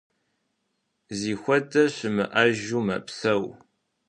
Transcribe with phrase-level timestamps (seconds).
[1.17, 3.45] Зихуэдэ щымыӏэжу мэпсэу.